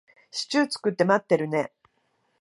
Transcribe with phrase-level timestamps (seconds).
[0.31, 1.71] シチュー作って待ってるね。